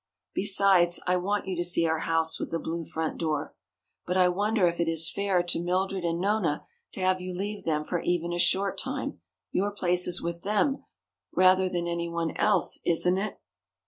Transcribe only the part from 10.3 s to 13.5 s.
them rather than any one else, isn't it?"